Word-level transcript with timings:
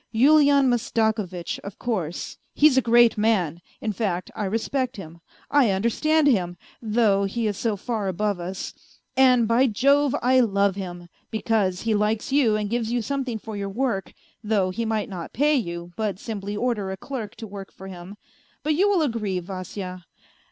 Yulian 0.11 0.67
Mastakovitch, 0.67 1.59
of 1.59 1.77
course, 1.77 2.39
he's 2.55 2.75
a 2.75 2.81
great 2.81 3.19
man, 3.19 3.61
in 3.81 3.93
fact, 3.93 4.31
I 4.35 4.45
respect 4.45 4.97
him, 4.97 5.21
I 5.51 5.69
understand 5.69 6.25
him, 6.25 6.57
though 6.81 7.25
he 7.25 7.45
is 7.45 7.55
so 7.55 7.75
far 7.77 8.07
above 8.07 8.39
us; 8.39 8.73
and, 9.15 9.47
by 9.47 9.67
Jove, 9.67 10.15
I 10.23 10.39
love 10.39 10.75
him, 10.75 11.07
because 11.29 11.81
he 11.81 11.93
likes 11.93 12.31
you 12.31 12.55
and 12.55 12.67
gives 12.67 12.91
you 12.91 13.03
something 13.03 13.37
for 13.37 13.55
your 13.55 13.69
work, 13.69 14.15
though 14.43 14.71
he 14.71 14.85
might 14.85 15.07
not 15.07 15.33
pay 15.33 15.53
you, 15.53 15.91
but 15.95 16.17
simply 16.17 16.57
order 16.57 16.89
a 16.89 16.97
clerk 16.97 17.35
to 17.35 17.45
work 17.45 17.71
for 17.71 17.85
him 17.87 18.17
but 18.63 18.73
you 18.73 18.89
will 18.89 19.03
agree, 19.03 19.39
Vasya. 19.39 20.05